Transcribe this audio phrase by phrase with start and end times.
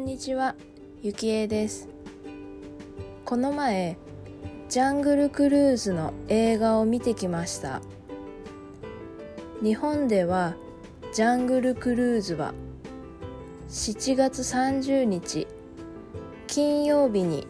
[0.00, 0.54] んにちは、
[1.02, 1.86] ゆきえです。
[3.26, 3.98] この前、
[4.70, 7.82] ジャングルクルーズの映画を見てきました。
[9.62, 10.56] 日本では、
[11.12, 12.54] ジャングルクルーズは
[13.68, 15.46] 7月30日
[16.46, 17.46] 金曜日に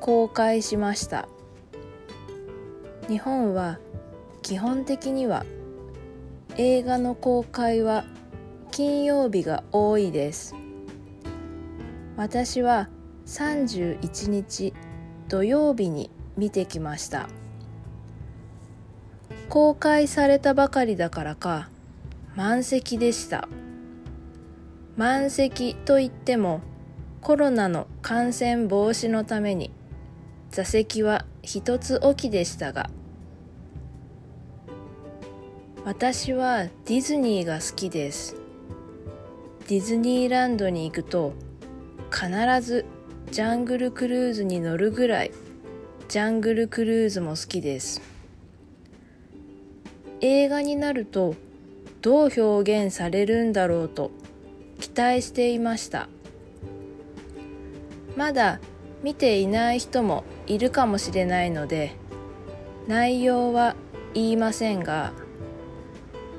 [0.00, 1.28] 公開しました。
[3.06, 3.78] 日本は
[4.42, 5.46] 基本的には
[6.56, 8.04] 映画の公開は
[8.72, 10.56] 金曜日が多いです。
[12.16, 12.88] 私は
[13.26, 14.72] 31日
[15.28, 17.28] 土曜日に見てきました。
[19.48, 21.68] 公開されたばかりだからか
[22.34, 23.48] 満席でした。
[24.96, 26.60] 満席といっても
[27.20, 29.72] コロナの感染防止のために
[30.50, 32.90] 座席は一つ置きでしたが
[35.84, 38.36] 私はディズニーが好きです。
[39.68, 41.32] ディズニーランドに行くと
[42.14, 42.84] 必ず
[43.32, 45.32] ジャングルクルーズに乗るぐらい
[46.06, 48.00] ジャングルクルーズも好きです。
[50.20, 51.34] 映画になると
[52.02, 54.12] どう表現されるんだろうと
[54.78, 56.08] 期待していました。
[58.16, 58.60] まだ
[59.02, 61.96] 見ていない人もいるかもしれないので
[62.86, 63.74] 内容は
[64.14, 65.12] 言いませんが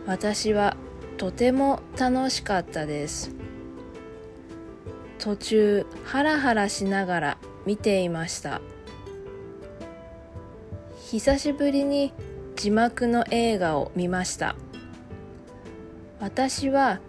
[0.08, 0.78] 私は
[1.18, 3.45] とても楽しかったです。
[5.26, 8.62] 途中ハラハラしながら見ていました。
[11.10, 12.14] 久しぶりに
[12.56, 14.56] 字幕の映画を見ました。
[16.20, 17.00] 私は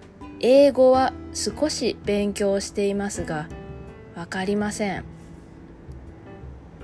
[0.41, 3.49] 英語は少し勉強していますが
[4.15, 5.05] わかりません。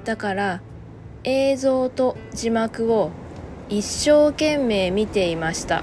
[0.04, 0.60] だから
[1.24, 3.10] 映像と字幕を
[3.70, 5.82] 一生懸命見ていました。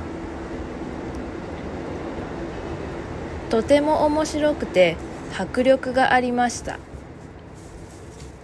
[3.49, 4.95] とても面白くて
[5.37, 6.79] 迫力がありました。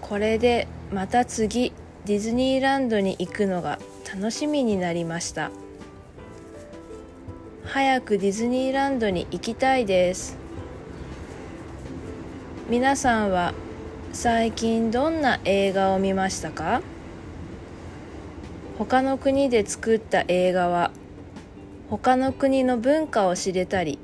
[0.01, 1.73] これでまた次
[2.05, 3.79] ディズニーランドに行くのが
[4.13, 5.51] 楽しみになりました。
[7.65, 10.37] 早くディズニーランドに行きたいです。
[12.69, 13.53] 皆さんは
[14.13, 16.81] 最近どんな映画を見ましたか？
[18.77, 20.91] 他の国で作った映画は
[21.89, 23.99] 他の国の文化を知れたり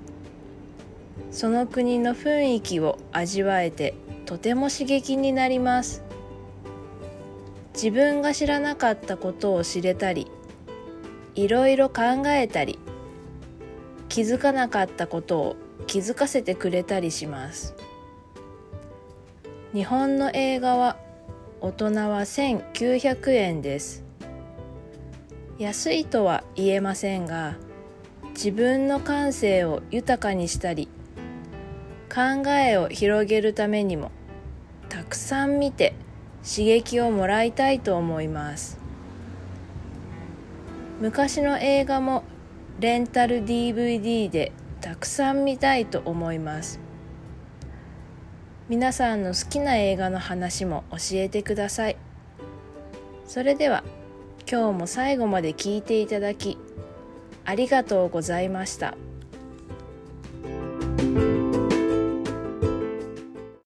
[1.31, 6.03] その国の雰囲気を味わえてとても刺激になります。
[7.74, 10.30] 自分が知らなかったことを知れたり
[11.36, 12.78] いろいろ考えたり
[14.09, 15.56] 気づかなかったことを
[15.88, 17.74] 気づかせてくれたりします。
[19.74, 20.98] 日本の映画は
[21.62, 24.03] 大人は1900円です。
[25.58, 27.56] 安いとは言えませんが
[28.31, 30.90] 自分の感性を豊かにしたり
[32.13, 34.11] 考えを広げるためにも
[34.89, 35.94] たくさん見て
[36.44, 38.77] 刺激をもらいたいと思います。
[41.00, 42.23] 昔の映画も
[42.81, 44.51] レンタル DVD で
[44.81, 46.81] たくさん見たいと思います。
[48.67, 51.97] 皆さんの好きな映画の話も教えてください。
[53.25, 53.85] それでは
[54.51, 56.57] 今日も最後まで聞いていただき
[57.45, 58.97] ありがとうございました。